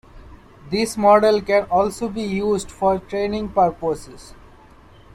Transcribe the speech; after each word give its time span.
This 0.71 0.97
model 0.97 1.41
can 1.41 1.65
also 1.65 2.09
be 2.09 2.23
used 2.23 2.71
for 2.71 2.97
training 2.97 3.49
purposes. 3.49 4.33